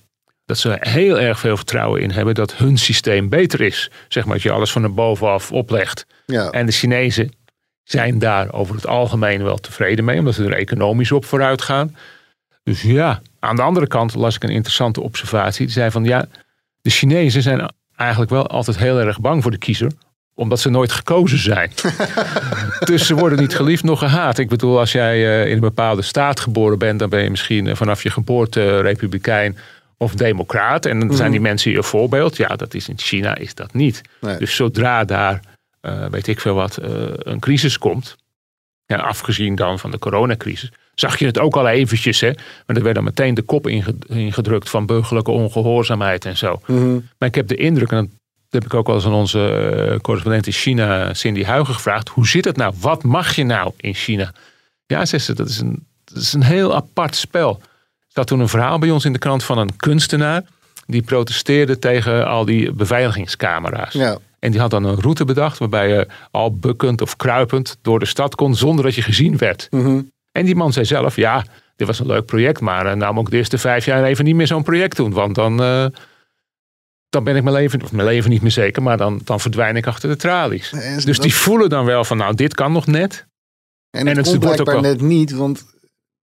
[0.44, 3.90] dat ze heel erg veel vertrouwen in hebben dat hun systeem beter is.
[4.08, 6.06] Zeg maar dat je alles van bovenaf oplegt.
[6.26, 6.50] ja.
[6.50, 7.32] En de Chinezen
[7.82, 11.96] zijn daar over het algemeen wel tevreden mee, omdat ze er economisch op vooruit gaan.
[12.62, 15.64] Dus ja, aan de andere kant las ik een interessante observatie.
[15.64, 16.26] Die zei van ja,
[16.80, 19.90] de Chinezen zijn eigenlijk wel altijd heel erg bang voor de kiezer
[20.40, 21.70] omdat ze nooit gekozen zijn.
[22.90, 24.38] dus ze worden niet geliefd, nog gehaat.
[24.38, 27.66] Ik bedoel, als jij eh, in een bepaalde staat geboren bent, dan ben je misschien
[27.66, 29.56] eh, vanaf je geboorte eh, republikein
[29.96, 30.86] of democraat.
[30.86, 32.36] En dan zijn die mensen je voorbeeld.
[32.36, 34.02] Ja, dat is in China is dat niet.
[34.20, 34.38] Nee.
[34.38, 35.40] Dus zodra daar,
[36.10, 36.78] weet ik veel wat,
[37.18, 38.16] een crisis komt,
[38.86, 42.20] ja, afgezien dan van de coronacrisis, zag je het ook al eventjes.
[42.20, 42.30] Hè?
[42.66, 46.60] Maar er werd dan meteen de kop inge- ingedrukt van burgerlijke ongehoorzaamheid en zo.
[46.66, 46.92] Mhm.
[47.18, 47.96] Maar ik heb de indruk, en
[48.50, 52.08] dat heb ik ook wel eens aan onze eh, correspondent in China, Cindy Huigen, gevraagd.
[52.08, 52.74] Hoe zit het nou?
[52.80, 54.32] Wat mag je nou in China?
[54.86, 57.58] Ja, zegt ze, dat is een, dat is een heel apart spel.
[57.60, 60.42] Er staat toen een verhaal bij ons in de krant van een kunstenaar.
[60.86, 63.92] Die protesteerde tegen al die beveiligingscamera's.
[63.92, 64.18] Ja.
[64.38, 68.06] En die had dan een route bedacht waarbij je al bukkend of kruipend door de
[68.06, 69.66] stad kon zonder dat je gezien werd.
[69.70, 70.00] Mhm.
[70.40, 71.44] En die man zei zelf, ja,
[71.76, 74.24] dit was een leuk project, maar eh, nou moet ik de eerste vijf jaar even
[74.24, 75.12] niet meer zo'n project doen.
[75.12, 75.86] Want dan, eh,
[77.08, 79.76] dan ben ik mijn leven, of mijn leven niet meer zeker, maar dan, dan verdwijn
[79.76, 80.70] ik achter de tralies.
[80.70, 83.26] Dus dat- die voelen dan wel van, nou, dit kan nog net.
[83.90, 85.64] En het, en het wordt ook wel- net niet, want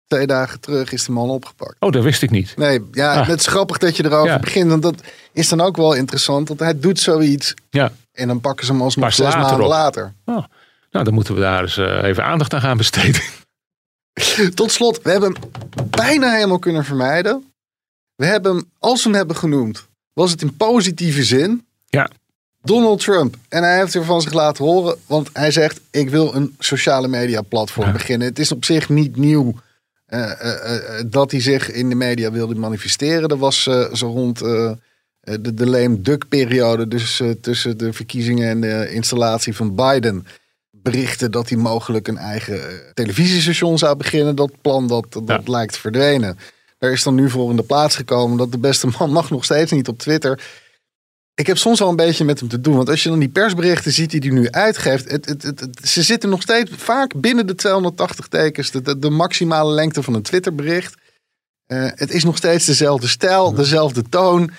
[0.08, 1.76] twee dagen terug is de man opgepakt.
[1.80, 2.54] Oh, dat wist ik niet.
[2.58, 3.28] Nee, ja, Ah.
[3.28, 4.40] het is grappig dat je erover Ja.
[4.40, 4.70] begint.
[4.70, 5.02] Want dat
[5.34, 6.48] is dan ook wel interessant.
[6.48, 9.72] Want hij doet zoiets Ja, en dan pakken ze hem alsnog zes later maanden op.
[9.72, 10.14] later.
[10.26, 10.44] oh.
[10.92, 13.22] nou dan moeten we daar eens eh, even aandacht aan gaan besteden.
[14.54, 15.50] Tot slot, we hebben hem
[15.90, 17.44] bijna helemaal kunnen vermijden.
[18.16, 21.66] We hebben hem, als we hem hebben genoemd, was het in positieve zin.
[21.90, 22.10] Ja.
[22.64, 23.36] Donald Trump.
[23.50, 27.08] En hij heeft er van zich laten horen, want hij zegt: Ik wil een sociale
[27.08, 27.92] media platform Ja.
[27.92, 28.28] beginnen.
[28.28, 29.54] Het is op zich niet nieuw
[30.12, 33.30] eh, eh, eh, dat hij zich in de media wilde manifesteren.
[33.30, 38.92] Er was zo rond de, de lame duck periode, dus tussen de verkiezingen en de
[38.92, 40.26] installatie van Biden.
[40.84, 44.36] Berichten dat hij mogelijk een eigen eh, televisiestation zou beginnen.
[44.36, 45.42] Dat plan dat, dat Ja.
[45.46, 46.38] lijkt verdwenen.
[46.78, 49.44] Daar is dan nu voor in de plaats gekomen dat de beste man mag nog
[49.44, 50.40] steeds niet op Twitter.
[51.34, 52.76] Ik heb soms wel een beetje met hem te doen.
[52.76, 55.12] Want als je dan die persberichten ziet die hij nu uitgeeft.
[55.12, 58.72] Het, het, het, ze zitten nog steeds vaak binnen de 280 tekens.
[58.72, 60.96] De, de, de maximale lengte van een Twitterbericht.
[61.66, 64.52] Eh, het is nog steeds dezelfde stijl, dezelfde toon.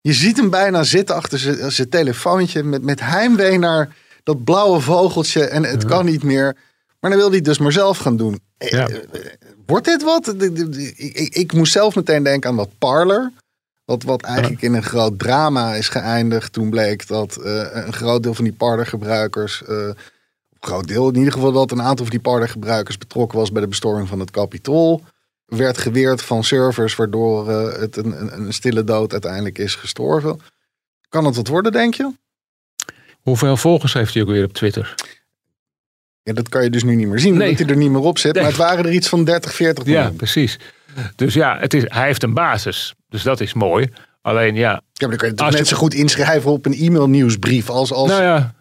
[0.00, 2.62] Je ziet hem bijna zitten achter zijn- zijn telefoontje.
[2.62, 3.94] Met, met heimwee naar
[4.26, 5.44] dat blauwe vogeltje.
[5.44, 6.56] En het kan niet meer.
[7.00, 8.40] Maar dan wil hij het dus maar zelf gaan doen.
[8.58, 8.88] Eh, Ja.
[8.88, 9.00] eh,
[9.66, 10.34] Wordt dit wat?
[11.30, 13.32] Ik, moest zelf meteen denken aan dat Parler.
[13.84, 16.52] Wat, wat eigenlijk in een groot drama is geëindigd.
[16.52, 19.62] Toen bleek dat eh, een groot deel van die Parler-gebruikers.
[19.66, 19.96] een
[20.60, 23.68] groot deel in ieder geval dat een aantal van die Parler-gebruikers betrokken was bij de
[23.68, 25.02] bestorming van het Capitool.
[25.46, 30.40] Werd geweerd van servers, waardoor het een, een, een stille dood uiteindelijk is gestorven.
[31.08, 32.12] Kan het wat worden, denk je?
[33.26, 34.94] Hoeveel volgers heeft hij ook weer op Twitter?
[36.22, 37.48] Ja, dat kan je dus nu niet meer zien, Nee.
[37.48, 38.32] omdat hij er niet meer op zit.
[38.32, 38.42] Nee.
[38.42, 40.58] Maar het waren er iets van 30, 40 Ja, precies.
[41.16, 42.94] Dus ja, het is, hij heeft een basis.
[43.08, 43.88] Dus dat is mooi.
[44.22, 47.70] Alleen ja, Ja, maar dan kan je het net zo goed inschrijven op een e-mailnieuwsbrief
[47.70, 47.92] als...
[47.92, 48.54] als Nou ja,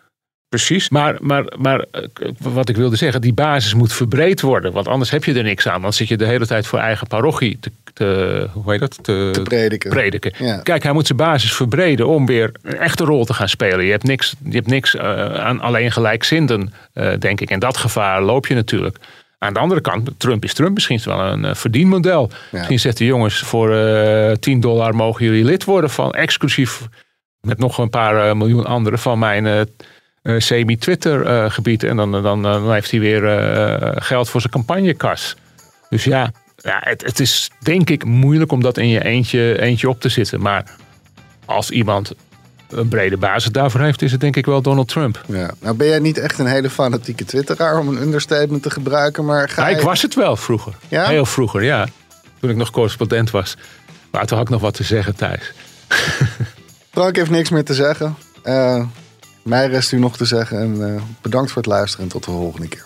[0.56, 0.89] precies.
[0.89, 2.02] Maar, maar, maar eh,
[2.39, 4.72] wat ik wilde zeggen, die basis moet verbreed worden.
[4.72, 5.82] Want anders heb je er niks aan.
[5.82, 9.04] Dan zit je de hele tijd voor eigen parochie te, te hoe heet dat?
[9.04, 9.89] Te, te prediken.
[9.89, 10.34] prediken.
[10.38, 10.58] Ja.
[10.58, 13.86] Kijk, hij moet zijn basis verbreden om weer een echte rol te gaan spelen.
[13.86, 17.50] Je hebt niks, je hebt niks eh, aan alleen gelijkzinden, eh denk ik.
[17.50, 18.98] En dat gevaar loop je natuurlijk.
[19.38, 20.74] Aan de andere kant, Trump is Trump.
[20.74, 22.32] Misschien is het wel een verdienmodel.
[22.52, 26.82] Misschien zegt de jongens, voor eh 10 dollar mogen jullie lid worden van exclusief
[27.41, 29.68] met nog een paar miljoen anderen van mijn
[30.38, 31.84] semi-Twitter eh, gebied.
[31.84, 35.36] En dan, dan, dan heeft hij weer eh, geld voor zijn campagnekas.
[35.90, 39.90] Dus ja, ja het, het is denk ik moeilijk om dat in je eentje, eentje
[39.90, 40.42] op te zitten.
[40.42, 40.76] Maar
[41.46, 42.14] als iemand
[42.70, 45.22] een brede basis daarvoor heeft, is het denk ik wel Donald Trump.
[45.28, 45.52] Ja.
[45.60, 49.50] Nou ben jij niet echt een hele fanatieke twitteraar om een understatement te gebruiken, maar
[49.50, 49.76] ga Ja, je...
[49.76, 50.74] ik was het wel vroeger.
[50.88, 51.08] Ja?
[51.08, 51.88] Heel vroeger, ja.
[52.40, 53.58] Toen ik nog correspondent was.
[54.12, 55.54] Maar toen had ik nog wat te zeggen thuis.
[56.92, 58.16] Frank heeft niks meer te zeggen.
[58.44, 58.86] Eh,
[59.45, 62.31] mij rest u nog te zeggen en eh, bedankt voor het luisteren en tot de
[62.31, 62.84] volgende keer.